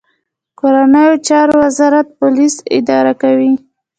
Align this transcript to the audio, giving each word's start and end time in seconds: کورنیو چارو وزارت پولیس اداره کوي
کورنیو 0.59 1.13
چارو 1.27 1.53
وزارت 1.63 2.07
پولیس 2.19 2.55
اداره 2.77 3.13
کوي 3.21 3.53